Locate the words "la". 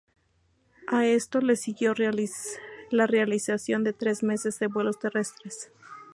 2.89-3.05